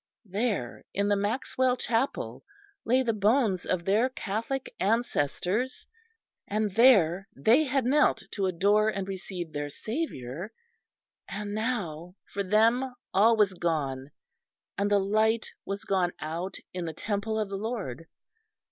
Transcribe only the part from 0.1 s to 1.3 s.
There, in the